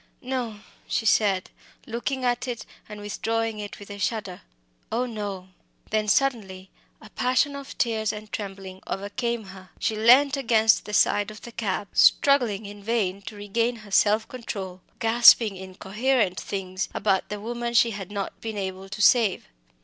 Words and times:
"No!" 0.23 0.61
she 0.87 1.05
said, 1.05 1.51
looking 1.85 2.25
at 2.25 2.47
it 2.47 2.65
and 2.89 2.99
withdrawing 3.01 3.59
it 3.59 3.77
with 3.77 3.91
a 3.91 3.99
shudder; 3.99 4.41
"oh 4.91 5.05
no!" 5.05 5.49
Then 5.91 6.07
suddenly 6.07 6.71
a 6.99 7.11
passion 7.11 7.55
of 7.55 7.77
tears 7.77 8.11
and 8.11 8.31
trembling 8.31 8.81
overcame 8.87 9.43
her. 9.43 9.69
She 9.77 9.95
leant 9.95 10.35
against 10.35 10.85
the 10.85 10.93
side 10.95 11.29
of 11.29 11.43
the 11.43 11.51
cab, 11.51 11.87
struggling 11.93 12.65
in 12.65 12.81
vain 12.81 13.21
to 13.27 13.35
regain 13.35 13.75
her 13.85 13.91
self 13.91 14.27
control, 14.27 14.81
gasping 14.97 15.55
incoherent 15.55 16.39
things 16.39 16.89
about 16.95 17.29
the 17.29 17.39
woman 17.39 17.75
she 17.75 17.91
had 17.91 18.09
not 18.09 18.41
been 18.41 18.57
able 18.57 18.89
to 18.89 19.01
save. 19.03 19.45